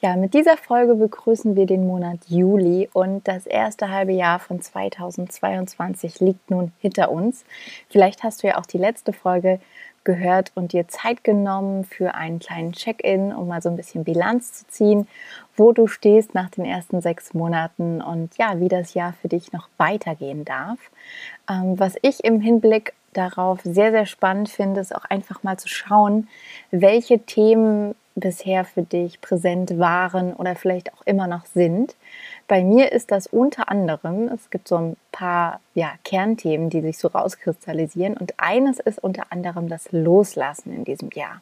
[0.00, 4.60] Ja, mit dieser Folge begrüßen wir den Monat Juli und das erste halbe Jahr von
[4.60, 7.44] 2022 liegt nun hinter uns.
[7.88, 9.60] Vielleicht hast du ja auch die letzte Folge
[10.08, 14.52] gehört und dir Zeit genommen für einen kleinen Check-in, um mal so ein bisschen Bilanz
[14.52, 15.08] zu ziehen,
[15.54, 19.52] wo du stehst nach den ersten sechs Monaten und ja, wie das Jahr für dich
[19.52, 20.78] noch weitergehen darf.
[21.50, 25.68] Ähm, was ich im Hinblick darauf sehr, sehr spannend finde, ist auch einfach mal zu
[25.68, 26.28] schauen,
[26.70, 31.96] welche Themen bisher für dich präsent waren oder vielleicht auch immer noch sind.
[32.46, 36.98] Bei mir ist das unter anderem, es gibt so ein paar ja, Kernthemen, die sich
[36.98, 41.40] so rauskristallisieren und eines ist unter anderem das Loslassen in diesem Jahr.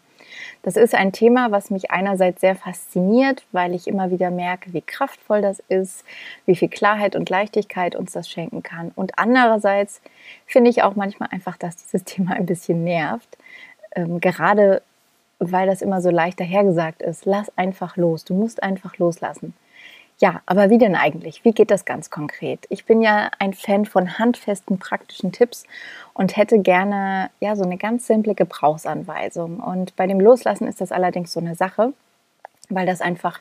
[0.63, 4.81] Das ist ein Thema, was mich einerseits sehr fasziniert, weil ich immer wieder merke, wie
[4.81, 6.05] kraftvoll das ist,
[6.45, 8.91] wie viel Klarheit und Leichtigkeit uns das schenken kann.
[8.95, 10.01] Und andererseits
[10.47, 13.39] finde ich auch manchmal einfach, dass dieses Thema ein bisschen nervt.
[13.95, 14.83] Ähm, gerade
[15.39, 17.25] weil das immer so leicht dahergesagt ist.
[17.25, 18.25] Lass einfach los.
[18.25, 19.55] Du musst einfach loslassen.
[20.19, 21.45] Ja, aber wie denn eigentlich?
[21.45, 22.65] Wie geht das ganz konkret?
[22.71, 25.65] Ich bin ja ein Fan von handfesten praktischen Tipps
[26.15, 29.61] und hätte gerne ja so eine ganz simple Gebrauchsanweisung.
[29.61, 31.93] Und bei dem Loslassen ist das allerdings so eine Sache,
[32.71, 33.41] weil das einfach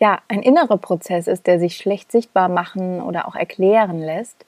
[0.00, 4.44] ja ein innerer Prozess ist, der sich schlecht sichtbar machen oder auch erklären lässt.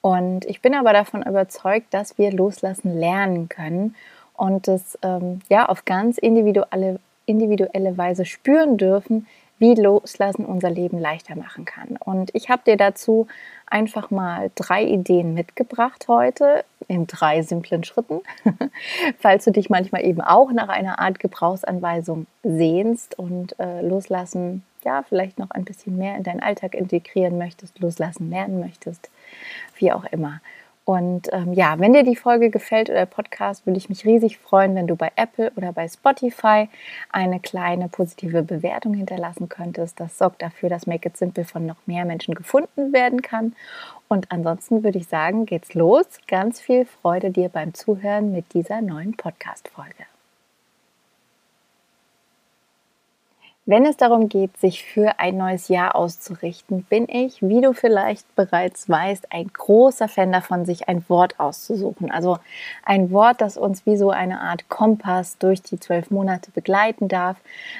[0.00, 3.94] Und ich bin aber davon überzeugt, dass wir loslassen lernen können
[4.42, 9.28] und das ähm, ja auf ganz individuelle, individuelle Weise spüren dürfen,
[9.60, 11.96] wie Loslassen unser Leben leichter machen kann.
[11.96, 13.28] Und ich habe dir dazu
[13.66, 18.22] einfach mal drei Ideen mitgebracht heute in drei simplen Schritten.
[19.20, 25.04] Falls du dich manchmal eben auch nach einer Art Gebrauchsanweisung sehnst und äh, Loslassen ja
[25.08, 29.08] vielleicht noch ein bisschen mehr in deinen Alltag integrieren möchtest, loslassen lernen möchtest,
[29.76, 30.40] wie auch immer.
[30.84, 34.38] Und ähm, ja, wenn dir die Folge gefällt oder der Podcast, würde ich mich riesig
[34.38, 36.68] freuen, wenn du bei Apple oder bei Spotify
[37.10, 40.00] eine kleine positive Bewertung hinterlassen könntest.
[40.00, 43.54] Das sorgt dafür, dass Make It Simple von noch mehr Menschen gefunden werden kann.
[44.08, 46.04] Und ansonsten würde ich sagen, geht's los.
[46.26, 50.11] Ganz viel Freude dir beim Zuhören mit dieser neuen Podcast-Folge.
[53.72, 58.26] Wenn es darum geht, sich für ein neues Jahr auszurichten, bin ich, wie du vielleicht
[58.36, 62.10] bereits weißt, ein großer Fan davon, sich ein Wort auszusuchen.
[62.10, 62.36] Also
[62.84, 67.38] ein Wort, das uns wie so eine Art Kompass durch die zwölf Monate begleiten darf,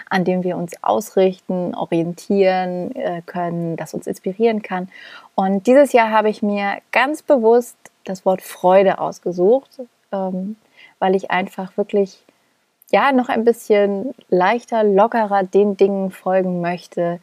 [0.09, 4.89] an dem wir uns ausrichten, orientieren äh, können, das uns inspirieren kann.
[5.35, 10.57] Und dieses Jahr habe ich mir ganz bewusst das Wort Freude ausgesucht, ähm,
[11.01, 12.25] weil ich einfach wirklich
[12.93, 17.19] ja, noch ein bisschen leichter, lockerer den Dingen folgen möchte,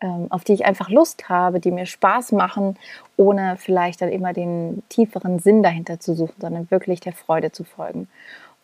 [0.00, 2.78] ähm, auf die ich einfach Lust habe, die mir Spaß machen,
[3.16, 7.64] ohne vielleicht dann immer den tieferen Sinn dahinter zu suchen, sondern wirklich der Freude zu
[7.64, 8.08] folgen.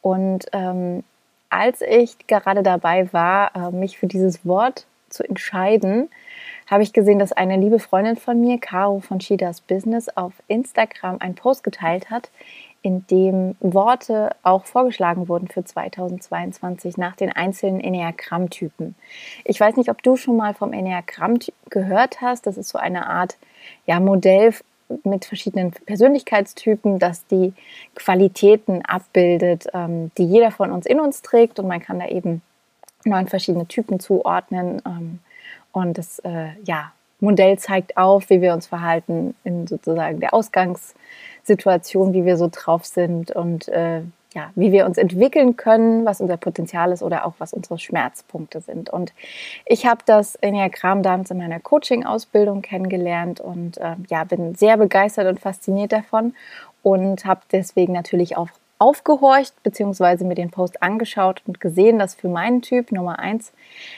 [0.00, 1.02] Und ähm,
[1.50, 6.08] als ich gerade dabei war, äh, mich für dieses Wort zu entscheiden,
[6.68, 11.18] habe ich gesehen, dass eine liebe Freundin von mir, Caro von Shidas Business, auf Instagram
[11.20, 12.30] einen Post geteilt hat,
[12.86, 18.94] in dem Worte auch vorgeschlagen wurden für 2022 nach den einzelnen Enneagramm-Typen.
[19.42, 22.46] Ich weiß nicht, ob du schon mal vom Enneagramm gehört hast.
[22.46, 23.38] Das ist so eine Art
[23.86, 24.54] ja, Modell
[25.02, 27.54] mit verschiedenen Persönlichkeitstypen, das die
[27.96, 31.58] Qualitäten abbildet, ähm, die jeder von uns in uns trägt.
[31.58, 32.40] Und man kann da eben
[33.04, 34.80] neun verschiedene Typen zuordnen.
[34.86, 35.18] Ähm,
[35.72, 40.34] und das äh, ja, Modell zeigt auf, wie wir uns verhalten in sozusagen der
[41.46, 44.02] Ausgangssituation, wie wir so drauf sind und äh,
[44.34, 48.60] ja, wie wir uns entwickeln können, was unser Potenzial ist oder auch was unsere Schmerzpunkte
[48.60, 48.90] sind.
[48.90, 49.14] Und
[49.64, 55.26] ich habe das Enneagramm damals in meiner Coaching-Ausbildung kennengelernt und äh, ja, bin sehr begeistert
[55.26, 56.34] und fasziniert davon
[56.82, 60.24] und habe deswegen natürlich auch aufgehorcht bzw.
[60.24, 63.52] mir den Post angeschaut und gesehen, dass für meinen Typ Nummer eins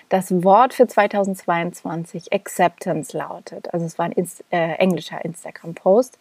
[0.09, 3.73] das Wort für 2022 Acceptance lautet.
[3.73, 6.19] Also es war ein Inst äh, englischer Instagram-Post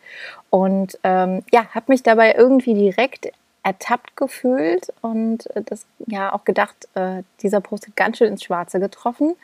[0.49, 3.31] und ähm, ja, habe mich dabei irgendwie direkt
[3.63, 8.43] ertappt gefühlt und äh, das ja auch gedacht, äh, dieser Post hat ganz schön ins
[8.43, 9.35] Schwarze getroffen,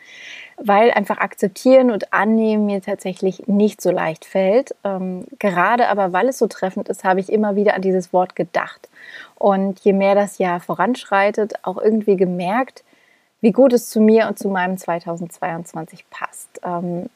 [0.58, 4.76] weil einfach akzeptieren und annehmen mir tatsächlich nicht so leicht fällt.
[4.84, 8.36] Ähm, gerade aber, weil es so treffend ist, habe ich immer wieder an dieses Wort
[8.36, 8.90] gedacht.
[9.36, 12.84] Und je mehr das Jahr voranschreitet, auch irgendwie gemerkt,
[13.42, 16.62] wie gut es zu mir und zu meinem 2022 passt.
[16.64, 17.10] Ähm,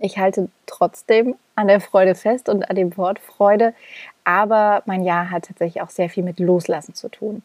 [0.00, 3.74] Ich halte trotzdem an der Freude fest und an dem Wort Freude,
[4.24, 7.42] aber mein Jahr hat tatsächlich auch sehr viel mit Loslassen zu tun.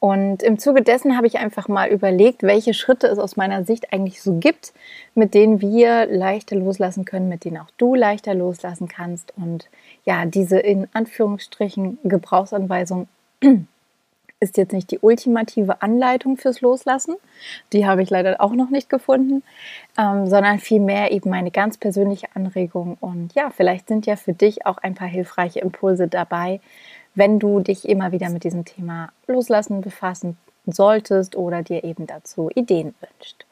[0.00, 3.90] Und im Zuge dessen habe ich einfach mal überlegt, welche Schritte es aus meiner Sicht
[3.90, 4.74] eigentlich so gibt,
[5.14, 9.32] mit denen wir leichter loslassen können, mit denen auch du leichter loslassen kannst.
[9.38, 9.70] Und
[10.04, 13.08] ja, diese in Anführungsstrichen Gebrauchsanweisung
[14.44, 17.16] ist jetzt nicht die ultimative Anleitung fürs Loslassen.
[17.72, 19.42] Die habe ich leider auch noch nicht gefunden,
[19.98, 22.96] ähm, sondern vielmehr eben meine ganz persönliche Anregung.
[23.00, 26.60] Und ja, vielleicht sind ja für dich auch ein paar hilfreiche Impulse dabei,
[27.14, 30.36] wenn du dich immer wieder mit diesem Thema Loslassen befassen
[30.66, 33.46] solltest oder dir eben dazu Ideen wünscht.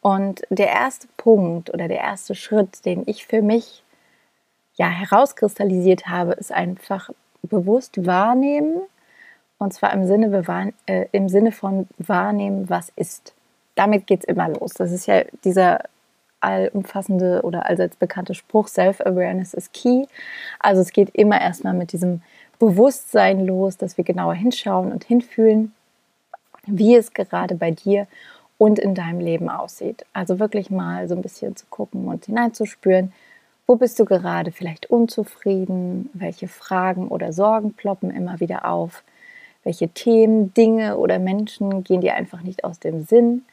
[0.00, 3.82] Und der erste Punkt oder der erste Schritt, den ich für mich
[4.74, 7.10] ja herauskristallisiert habe, ist einfach
[7.42, 8.80] bewusst wahrnehmen
[9.60, 13.34] und zwar im Sinne, äh, im Sinne von wahrnehmen, was ist.
[13.76, 14.72] Damit geht es immer los.
[14.72, 15.80] Das ist ja dieser
[16.40, 20.06] allumfassende oder allseits bekannte Spruch, Self-Awareness is key.
[20.58, 22.22] Also es geht immer erstmal mit diesem
[22.58, 25.74] Bewusstsein los, dass wir genauer hinschauen und hinfühlen,
[26.66, 28.06] wie es gerade bei dir
[28.56, 30.06] und in deinem Leben aussieht.
[30.14, 33.12] Also wirklich mal so ein bisschen zu gucken und hineinzuspüren,
[33.66, 39.04] wo bist du gerade vielleicht unzufrieden, welche Fragen oder Sorgen ploppen immer wieder auf,
[39.64, 43.44] welche Themen, Dinge oder Menschen gehen dir einfach nicht aus dem Sinn.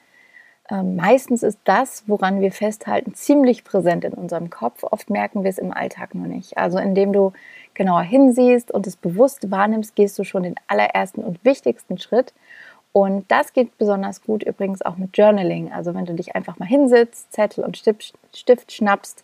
[0.70, 4.84] Ähm, meistens ist das, woran wir festhalten, ziemlich präsent in unserem Kopf.
[4.84, 6.58] Oft merken wir es im Alltag nur nicht.
[6.58, 7.32] Also indem du
[7.74, 12.34] genauer hinsiehst und es bewusst wahrnimmst, gehst du schon den allerersten und wichtigsten Schritt.
[12.92, 15.72] Und das geht besonders gut übrigens auch mit Journaling.
[15.72, 19.24] Also wenn du dich einfach mal hinsitzt, Zettel und Stift schnappst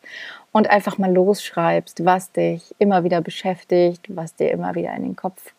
[0.52, 5.16] und einfach mal losschreibst, was dich immer wieder beschäftigt, was dir immer wieder in den
[5.16, 5.54] Kopf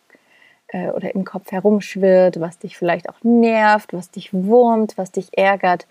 [0.75, 5.29] äh, oder im Kopf herumschwirrt, was dich vielleicht auch nervt, was dich wurmt, was dich
[5.39, 5.87] ärgert.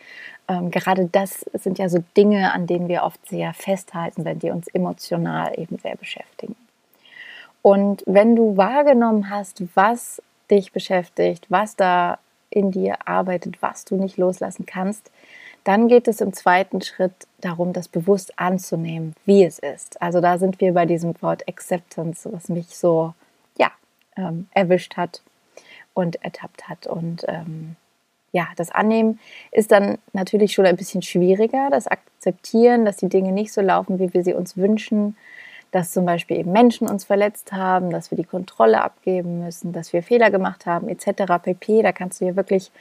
[0.49, 4.51] Ähm, gerade das sind ja so Dinge, an denen wir oft sehr festhalten, wenn die
[4.51, 6.57] uns emotional eben sehr beschäftigen.
[7.61, 10.21] Und wenn du wahrgenommen hast, was
[10.51, 12.17] dich beschäftigt, was da
[12.49, 15.09] in dir arbeitet, was du nicht loslassen kannst,
[15.63, 20.01] dann geht es im zweiten Schritt darum, das bewusst anzunehmen, wie es ist.
[20.01, 23.13] Also da sind wir bei diesem Wort Acceptance, was mich so
[24.17, 25.21] ähm, erwischt hat
[25.93, 26.87] und ertappt hat.
[26.87, 27.75] Und ähm,
[28.31, 29.19] ja, das Annehmen
[29.51, 31.69] ist dann natürlich schon ein bisschen schwieriger.
[31.69, 35.15] Das Akzeptieren, dass die Dinge nicht so laufen, wie wir sie uns wünschen,
[35.71, 39.91] dass zum Beispiel eben Menschen uns verletzt haben, dass wir die Kontrolle abgeben müssen, dass
[39.91, 41.23] wir Fehler gemacht haben, etc.
[41.41, 41.81] pp.
[41.81, 42.71] Da kannst du hier wirklich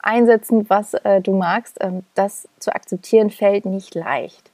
[0.00, 1.78] einsetzen, was äh, du magst.
[1.80, 4.50] Ähm, das zu akzeptieren fällt nicht leicht.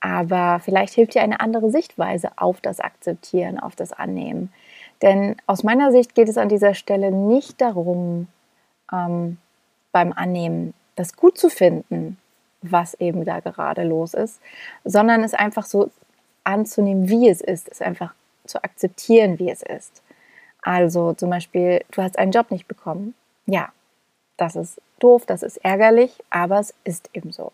[0.00, 4.52] Aber vielleicht hilft dir eine andere Sichtweise auf das Akzeptieren, auf das Annehmen.
[5.04, 8.26] Denn aus meiner Sicht geht es an dieser Stelle nicht darum,
[8.90, 9.36] ähm,
[9.92, 12.16] beim Annehmen das gut zu finden,
[12.62, 14.40] was eben da gerade los ist,
[14.82, 15.90] sondern es einfach so
[16.42, 18.14] anzunehmen, wie es ist, es einfach
[18.46, 20.02] zu akzeptieren, wie es ist.
[20.62, 23.14] Also zum Beispiel, du hast einen Job nicht bekommen.
[23.44, 23.68] Ja,
[24.38, 27.52] das ist doof, das ist ärgerlich, aber es ist eben so.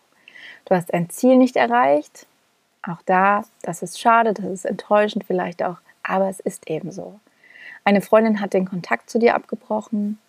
[0.63, 2.27] Du hast ein Ziel nicht erreicht.
[2.81, 7.19] Auch da, das ist schade, das ist enttäuschend vielleicht auch, aber es ist eben so.
[7.83, 10.19] Eine Freundin hat den Kontakt zu dir abgebrochen.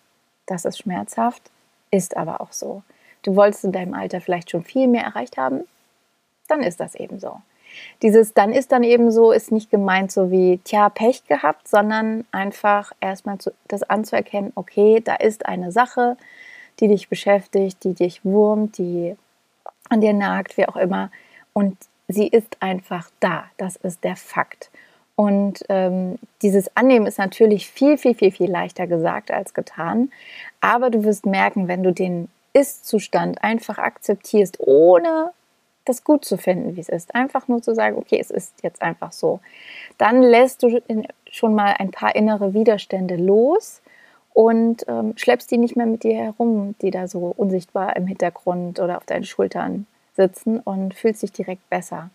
[0.45, 1.41] Das ist schmerzhaft,
[1.91, 2.83] ist aber auch so.
[3.21, 5.61] Du wolltest in deinem Alter vielleicht schon viel mehr erreicht haben.
[6.47, 7.41] Dann ist das eben so.
[8.01, 12.25] Dieses dann ist dann eben so, ist nicht gemeint so wie, tja, Pech gehabt, sondern
[12.31, 13.37] einfach erstmal
[13.67, 16.17] das anzuerkennen, okay, da ist eine Sache,
[16.79, 19.15] die dich beschäftigt, die dich wurmt, die
[19.89, 21.09] an dir nagt, wie auch immer.
[21.53, 23.45] Und sie ist einfach da.
[23.57, 24.69] Das ist der Fakt.
[25.15, 30.11] Und ähm, dieses Annehmen ist natürlich viel, viel, viel, viel leichter gesagt als getan.
[30.59, 35.31] Aber du wirst merken, wenn du den Ist-Zustand einfach akzeptierst, ohne
[35.85, 37.13] das gut zu finden, wie es ist.
[37.13, 39.39] Einfach nur zu sagen, okay, es ist jetzt einfach so.
[39.97, 40.81] Dann lässt du
[41.29, 43.81] schon mal ein paar innere Widerstände los
[44.33, 48.79] und ähm, schleppst die nicht mehr mit dir herum, die da so unsichtbar im Hintergrund
[48.79, 52.09] oder auf deinen Schultern sitzen und fühlst dich direkt besser.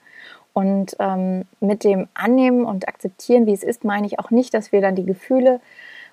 [0.59, 4.73] Und ähm, mit dem Annehmen und Akzeptieren, wie es ist, meine ich auch nicht, dass
[4.73, 5.61] wir dann die Gefühle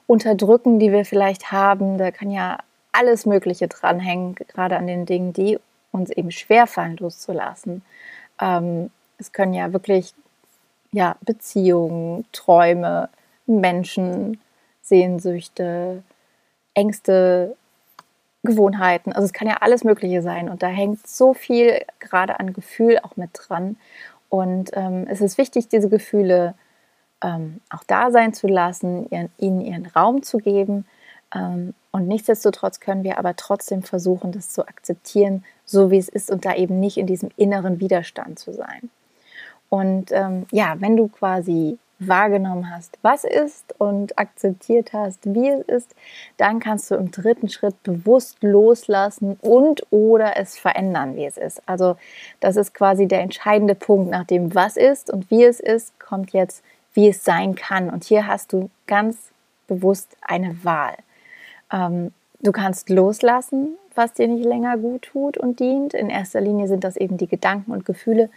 [0.05, 1.97] unterdrücken, die wir vielleicht haben.
[1.97, 2.59] Da kann ja
[2.91, 5.57] alles Mögliche dranhängen, gerade an den Dingen, die
[5.91, 7.81] uns eben schwerfallen loszulassen.
[8.39, 10.13] Ähm, es können ja wirklich
[10.91, 13.09] ja, Beziehungen, Träume,
[13.47, 14.39] Menschen,
[14.83, 16.03] Sehnsüchte,
[16.75, 17.57] Ängste,
[18.43, 19.11] Gewohnheiten.
[19.11, 22.99] Also es kann ja alles Mögliche sein und da hängt so viel gerade an Gefühl
[23.01, 23.77] auch mit dran.
[24.29, 26.55] Und ähm, es ist wichtig, diese Gefühle
[27.23, 30.85] ähm, auch da sein zu lassen, ihren, ihnen ihren Raum zu geben
[31.33, 36.31] Ähm, und nichtsdestotrotz können wir aber trotzdem versuchen, das zu akzeptieren, so wie es ist
[36.31, 38.89] und da eben nicht in diesem inneren Widerstand zu sein.
[39.69, 45.61] Und ähm, ja, wenn du quasi wahrgenommen hast, was ist und akzeptiert hast, wie es
[45.61, 45.95] ist,
[46.37, 51.61] dann kannst du im dritten Schritt bewusst loslassen und oder es verändern, wie es ist.
[51.67, 51.95] Also
[52.39, 56.31] das ist quasi der entscheidende Punkt, nach dem was ist und wie es ist, kommt
[56.31, 57.89] jetzt, wie es sein kann.
[57.89, 59.17] Und hier hast du ganz
[59.67, 60.95] bewusst eine Wahl.
[61.71, 62.11] Ähm,
[62.41, 65.93] du kannst loslassen, was dir nicht länger gut tut und dient.
[65.93, 68.29] In erster Linie sind das eben die Gedanken und Gefühle,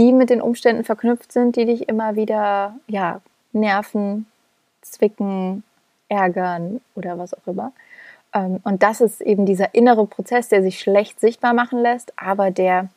[0.00, 3.20] die mit den Umständen verknüpft sind, die dich immer wieder ja,
[3.52, 4.26] nerven,
[4.80, 5.62] zwicken,
[6.08, 7.72] ärgern oder was auch immer.
[8.32, 12.50] Ähm, und das ist eben dieser innere Prozess, der sich schlecht sichtbar machen lässt, aber
[12.50, 12.88] der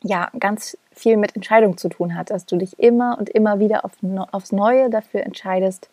[0.00, 3.84] ja ganz viel mit Entscheidung zu tun hat, dass du dich immer und immer wieder
[3.84, 3.90] auf,
[4.30, 5.90] aufs Neue dafür entscheidest,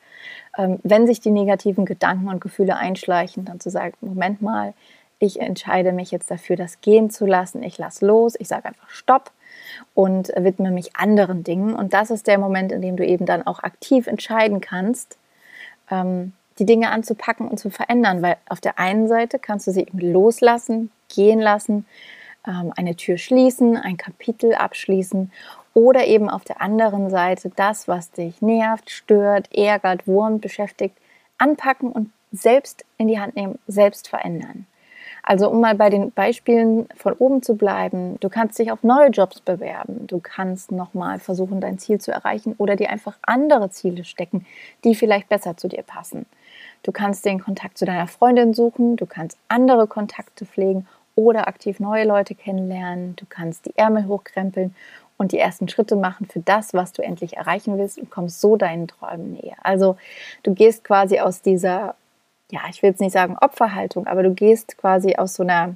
[0.59, 4.75] ähm, wenn sich die negativen Gedanken und Gefühle einschleichen, dann zu sagen, Moment mal,
[5.17, 8.91] ich entscheide mich jetzt dafür, das gehen zu lassen, ich lasse los, ich sage einfach
[8.91, 9.31] Stopp
[9.93, 11.73] und widme mich anderen Dingen.
[11.73, 15.17] Und das ist der Moment, in dem du eben dann auch aktiv entscheiden kannst,
[15.89, 19.81] ähm, die Dinge anzupacken und zu verändern, weil auf der einen Seite kannst du sie
[19.81, 21.85] eben loslassen, gehen lassen,
[22.47, 25.31] ähm, eine Tür schließen, ein Kapitel abschließen
[25.73, 30.97] oder eben auf der anderen Seite das, was dich nervt, stört, ärgert, wurmt, beschäftigt,
[31.37, 34.65] anpacken und selbst in die Hand nehmen, selbst verändern.
[35.27, 39.09] Also um mal bei den Beispielen von oben zu bleiben, du kannst dich auf neue
[39.09, 44.03] Jobs bewerben, du kannst nochmal versuchen, dein Ziel zu erreichen oder dir einfach andere Ziele
[44.03, 44.45] stecken,
[44.83, 46.27] die vielleicht besser zu dir passen.
[46.83, 51.79] Du kannst den Kontakt zu deiner Freundin suchen, du kannst andere Kontakte pflegen oder aktiv
[51.79, 54.75] neue Leute kennenlernen, du kannst die Ärmel hochkrempeln
[55.17, 58.57] und die ersten Schritte machen für das, was du endlich erreichen willst und kommst so
[58.57, 59.57] deinen Träumen näher.
[59.63, 59.97] Also
[60.43, 61.95] du gehst quasi aus dieser
[62.51, 65.75] ja, ich will jetzt nicht sagen Opferhaltung, aber du gehst quasi aus so einer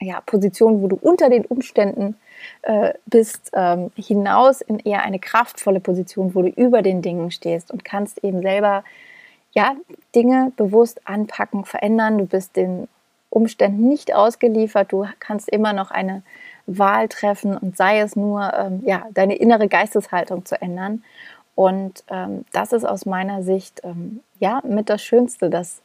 [0.00, 2.16] ja, Position, wo du unter den Umständen
[2.62, 7.70] äh, bist, ähm, hinaus in eher eine kraftvolle Position, wo du über den Dingen stehst
[7.70, 8.84] und kannst eben selber
[9.52, 9.76] ja,
[10.14, 12.18] Dinge bewusst anpacken, verändern.
[12.18, 12.88] Du bist den
[13.30, 14.92] Umständen nicht ausgeliefert.
[14.92, 16.22] Du kannst immer noch eine
[16.66, 21.04] Wahl treffen und sei es nur, ähm, ja, deine innere Geisteshaltung zu ändern.
[21.54, 25.82] Und ähm, das ist aus meiner Sicht ähm, ja mit das Schönste, dass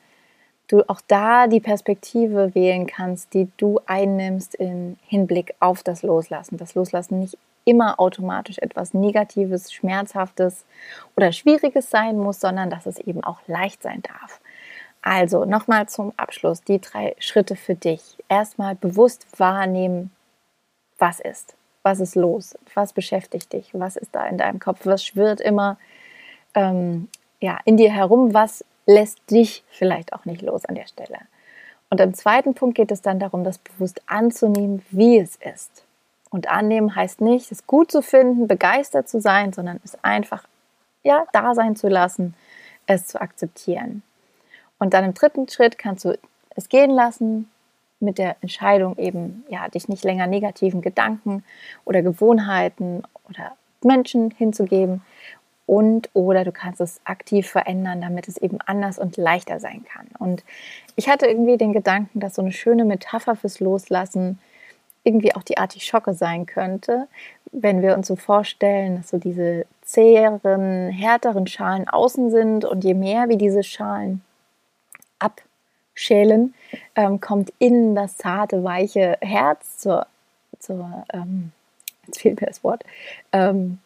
[0.67, 6.57] du auch da die Perspektive wählen kannst, die du einnimmst im Hinblick auf das Loslassen.
[6.57, 10.65] Das Loslassen nicht immer automatisch etwas Negatives, Schmerzhaftes
[11.15, 14.39] oder Schwieriges sein muss, sondern dass es eben auch leicht sein darf.
[15.01, 18.17] Also nochmal zum Abschluss die drei Schritte für dich.
[18.27, 20.11] Erstmal bewusst wahrnehmen,
[20.97, 22.57] was ist was ist los?
[22.73, 23.71] Was beschäftigt dich?
[23.73, 24.85] Was ist da in deinem Kopf?
[24.85, 25.77] Was schwirrt immer
[26.55, 27.07] ähm,
[27.39, 28.33] ja, in dir herum?
[28.33, 31.19] Was lässt dich vielleicht auch nicht los an der Stelle?
[31.89, 35.83] Und im zweiten Punkt geht es dann darum, das bewusst anzunehmen, wie es ist.
[36.29, 40.43] Und annehmen heißt nicht, es gut zu finden, begeistert zu sein, sondern es einfach
[41.01, 42.35] ja, da sein zu lassen,
[42.85, 44.03] es zu akzeptieren.
[44.77, 46.17] Und dann im dritten Schritt kannst du
[46.55, 47.49] es gehen lassen,
[47.99, 51.43] mit der Entscheidung eben, ja, dich nicht länger negativen Gedanken
[51.85, 53.53] oder Gewohnheiten oder
[53.83, 55.01] Menschen hinzugeben
[55.65, 60.07] und oder du kannst es aktiv verändern, damit es eben anders und leichter sein kann.
[60.17, 60.43] Und
[60.95, 64.39] ich hatte irgendwie den Gedanken, dass so eine schöne Metapher fürs Loslassen
[65.03, 67.07] irgendwie auch die Artischocke sein könnte,
[67.51, 72.93] wenn wir uns so vorstellen, dass so diese zäheren, härteren Schalen außen sind und je
[72.93, 74.23] mehr wie diese Schalen
[75.19, 75.41] ab
[75.99, 76.53] schälen,
[76.95, 80.07] ähm, kommt innen das zarte, weiche Herz zur,
[80.59, 81.51] zur ähm,
[82.07, 82.83] jetzt fehlt mir das Wort,
[83.31, 83.79] ähm,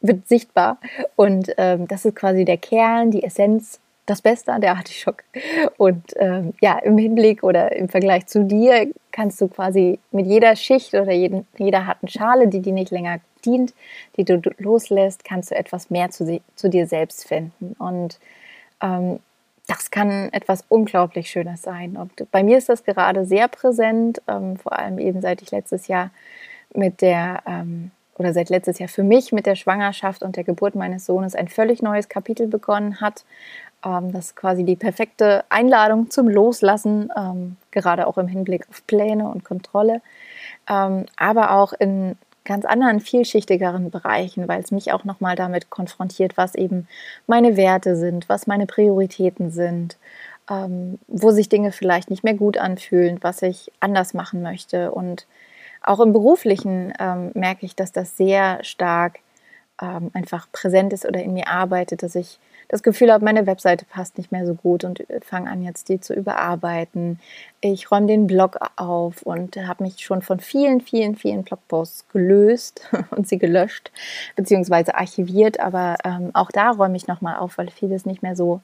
[0.00, 0.78] wird sichtbar.
[1.16, 5.24] Und ähm, das ist quasi der Kern, die Essenz, das Beste an der Artischock.
[5.78, 10.54] Und ähm, ja, im Hinblick oder im Vergleich zu dir kannst du quasi mit jeder
[10.54, 13.74] Schicht oder jeden, jeder harten Schale, die dir nicht länger dient,
[14.16, 17.74] die du loslässt, kannst du etwas mehr zu, zu dir selbst finden.
[17.78, 18.18] Und
[18.80, 19.18] ähm,
[19.66, 21.96] das kann etwas unglaublich Schönes sein.
[21.96, 25.88] Und bei mir ist das gerade sehr präsent, ähm, vor allem eben seit ich letztes
[25.88, 26.10] Jahr
[26.74, 30.74] mit der, ähm, oder seit letztes Jahr für mich mit der Schwangerschaft und der Geburt
[30.74, 33.24] meines Sohnes ein völlig neues Kapitel begonnen hat.
[33.84, 38.86] Ähm, das ist quasi die perfekte Einladung zum Loslassen, ähm, gerade auch im Hinblick auf
[38.86, 40.00] Pläne und Kontrolle,
[40.70, 42.16] ähm, aber auch in
[42.46, 46.88] ganz anderen, vielschichtigeren Bereichen, weil es mich auch nochmal damit konfrontiert, was eben
[47.26, 49.98] meine Werte sind, was meine Prioritäten sind,
[50.50, 54.92] ähm, wo sich Dinge vielleicht nicht mehr gut anfühlen, was ich anders machen möchte.
[54.92, 55.26] Und
[55.82, 59.18] auch im beruflichen ähm, merke ich, dass das sehr stark
[59.80, 63.84] ähm, einfach präsent ist oder in mir arbeitet, dass ich das Gefühl habe, meine Webseite
[63.84, 67.20] passt nicht mehr so gut und fange an jetzt die zu überarbeiten.
[67.60, 72.88] Ich räume den Blog auf und habe mich schon von vielen, vielen, vielen Blogposts gelöst
[73.10, 73.92] und sie gelöscht
[74.36, 74.92] bzw.
[74.92, 75.60] archiviert.
[75.60, 78.60] Aber ähm, auch da räume ich nochmal auf, weil vieles nicht mehr so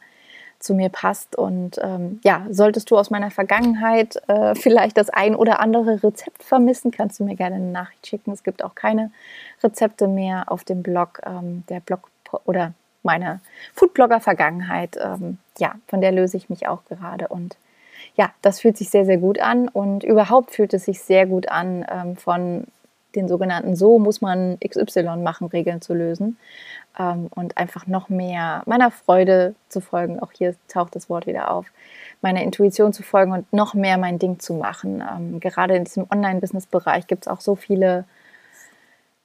[0.58, 1.36] zu mir passt.
[1.36, 6.42] Und ähm, ja, solltest du aus meiner Vergangenheit äh, vielleicht das ein oder andere Rezept
[6.42, 8.32] vermissen, kannst du mir gerne eine Nachricht schicken.
[8.32, 9.10] Es gibt auch keine
[9.62, 11.20] Rezepte mehr auf dem Blog.
[11.24, 12.08] Ähm, der Blog
[12.44, 13.40] oder meine
[13.74, 17.28] Foodblogger-Vergangenheit, ähm, ja, von der löse ich mich auch gerade.
[17.28, 17.56] Und
[18.16, 19.68] ja, das fühlt sich sehr, sehr gut an.
[19.68, 22.66] Und überhaupt fühlt es sich sehr gut an, ähm, von
[23.14, 26.38] den sogenannten So muss man XY machen, Regeln zu lösen
[26.98, 30.20] ähm, und einfach noch mehr meiner Freude zu folgen.
[30.20, 31.66] Auch hier taucht das Wort wieder auf.
[32.20, 35.02] Meiner Intuition zu folgen und noch mehr mein Ding zu machen.
[35.02, 38.04] Ähm, gerade in diesem Online-Business-Bereich gibt es auch so viele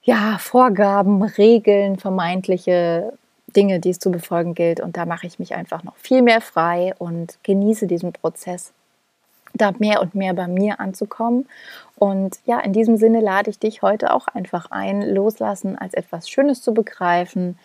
[0.01, 3.13] ja, Vorgaben, Regeln, vermeintliche
[3.57, 4.79] Dinge, die es zu befolgen gilt.
[4.79, 8.71] Und da mache ich mich einfach noch viel mehr frei und genieße diesen Prozess
[9.53, 11.47] da mehr und mehr bei mir anzukommen.
[11.95, 16.29] Und ja, in diesem Sinne lade ich dich heute auch einfach ein, loslassen als etwas
[16.29, 17.57] Schönes zu begreifen,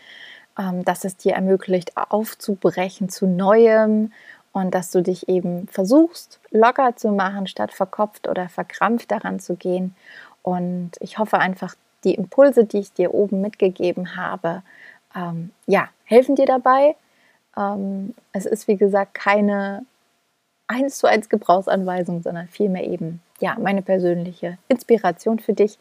[0.59, 4.13] ähm, dass es dir ermöglicht, aufzubrechen zu Neuem
[4.53, 9.57] und dass du dich eben versuchst, locker zu machen, statt verkopft oder verkrampft daran zu
[9.57, 9.95] gehen.
[10.43, 14.63] Und ich hoffe einfach, die Impulse, die ich dir oben mitgegeben habe,
[15.15, 16.97] ähm, ja, helfen dir dabei.
[17.57, 19.85] Ähm, es ist, wie gesagt, keine
[20.69, 25.79] eins zu eins Gebrauchsanweisung, sondern vielmehr eben ja meine persönliche Inspiration für dich.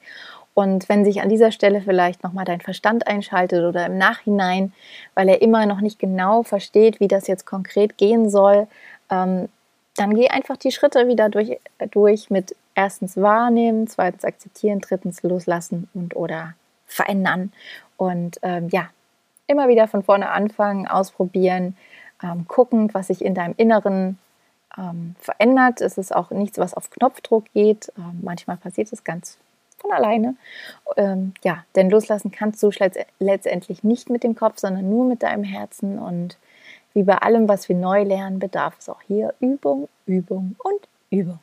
[0.53, 4.73] Und wenn sich an dieser Stelle vielleicht nochmal dein Verstand einschaltet oder im Nachhinein,
[5.15, 8.67] weil er immer noch nicht genau versteht, wie das jetzt konkret gehen soll,
[9.09, 9.47] ähm,
[9.95, 11.57] dann geh einfach die Schritte wieder durch,
[11.91, 16.53] durch mit erstens wahrnehmen, zweitens akzeptieren, drittens loslassen und oder
[16.85, 17.53] verändern.
[17.97, 18.89] Und ähm, ja,
[19.51, 21.75] immer wieder von vorne anfangen, ausprobieren,
[22.23, 24.17] ähm, gucken, was sich in deinem Inneren
[24.77, 25.81] ähm, verändert.
[25.81, 27.91] Es ist auch nichts, was auf Knopfdruck geht.
[27.97, 29.37] Ähm, manchmal passiert es ganz
[29.77, 30.35] von alleine.
[30.97, 32.71] Ähm, ja, denn loslassen kannst du
[33.19, 35.99] letztendlich nicht mit dem Kopf, sondern nur mit deinem Herzen.
[35.99, 36.37] Und
[36.93, 41.39] wie bei allem, was wir neu lernen, bedarf es auch hier Übung, Übung und Übung.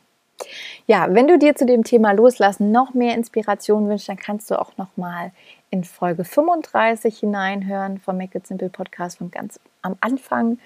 [0.86, 4.60] Ja, wenn du dir zu dem Thema Loslassen noch mehr Inspiration wünschst, dann kannst du
[4.60, 5.32] auch noch mal
[5.70, 10.58] in Folge 35 hineinhören vom Make It Simple Podcast von ganz am Anfang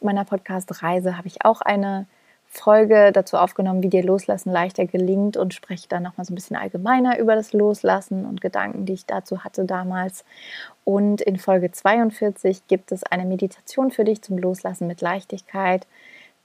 [0.00, 2.06] meiner Podcast-Reise habe ich auch eine
[2.50, 6.56] Folge dazu aufgenommen, wie dir Loslassen leichter gelingt und spreche dann nochmal so ein bisschen
[6.56, 10.24] allgemeiner über das Loslassen und Gedanken, die ich dazu hatte damals.
[10.84, 15.86] Und in Folge 42 gibt es eine Meditation für dich zum Loslassen mit Leichtigkeit,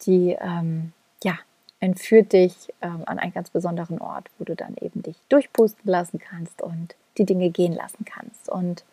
[0.05, 0.91] die ähm,
[1.23, 1.37] ja,
[1.79, 6.19] entführt dich ähm, an einen ganz besonderen Ort, wo du dann eben dich durchpusten lassen
[6.19, 8.49] kannst und die Dinge gehen lassen kannst.
[8.49, 8.83] Und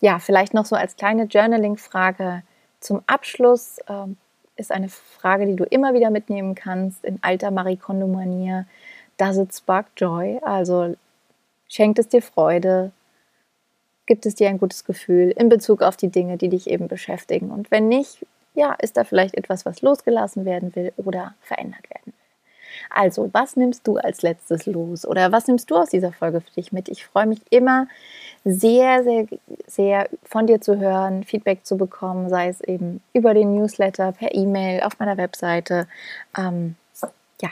[0.00, 2.42] ja, vielleicht noch so als kleine Journaling-Frage
[2.80, 4.16] zum Abschluss ähm,
[4.56, 8.66] ist eine Frage, die du immer wieder mitnehmen kannst in alter Marie Kondo-Manier.
[9.16, 10.40] Does it spark joy?
[10.42, 10.96] Also
[11.68, 12.92] schenkt es dir Freude?
[14.06, 17.50] Gibt es dir ein gutes Gefühl in Bezug auf die Dinge, die dich eben beschäftigen?
[17.50, 22.06] Und wenn nicht, ja, ist da vielleicht etwas, was losgelassen werden will oder verändert werden
[22.06, 22.19] will?
[22.88, 26.50] Also, was nimmst du als letztes los oder was nimmst du aus dieser Folge für
[26.52, 26.88] dich mit?
[26.88, 27.86] Ich freue mich immer
[28.44, 29.26] sehr, sehr,
[29.66, 34.34] sehr von dir zu hören, Feedback zu bekommen, sei es eben über den Newsletter, per
[34.34, 35.86] E-Mail, auf meiner Webseite.
[36.36, 36.76] Ähm,
[37.42, 37.50] ja,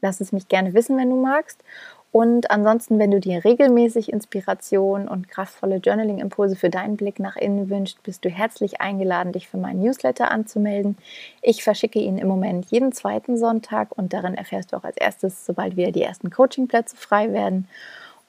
[0.00, 1.62] lass es mich gerne wissen, wenn du magst.
[2.10, 7.68] Und ansonsten, wenn du dir regelmäßig Inspiration und kraftvolle Journaling-Impulse für deinen Blick nach innen
[7.68, 10.96] wünschst, bist du herzlich eingeladen, dich für meinen Newsletter anzumelden.
[11.42, 15.44] Ich verschicke ihn im Moment jeden zweiten Sonntag und darin erfährst du auch als erstes,
[15.44, 17.68] sobald wieder die ersten Coachingplätze frei werden.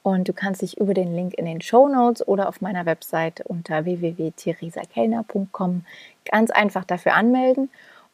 [0.02, 3.42] Und du kannst dich über den Link in den Show Notes oder auf meiner Website
[3.46, 5.86] unter www.theresakellner.com
[6.30, 7.70] ganz einfach dafür anmelden.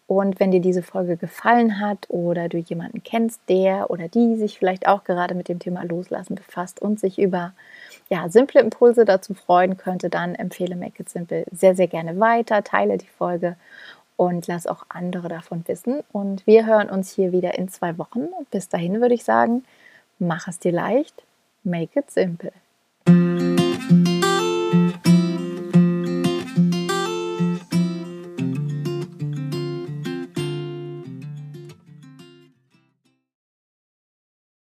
[0.07, 4.59] Und wenn dir diese Folge gefallen hat oder du jemanden kennst, der oder die sich
[4.59, 7.53] vielleicht auch gerade mit dem Thema Loslassen befasst und sich über
[8.09, 12.63] ja, simple Impulse dazu freuen könnte, dann empfehle Make It Simple sehr, sehr gerne weiter,
[12.63, 13.55] teile die Folge
[14.15, 16.01] und lass auch andere davon wissen.
[16.11, 18.27] Und wir hören uns hier wieder in zwei Wochen.
[18.51, 19.63] Bis dahin würde ich sagen,
[20.19, 21.23] mach es dir leicht,
[21.63, 22.51] make it simple.